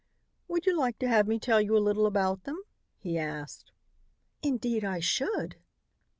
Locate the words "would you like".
0.47-0.97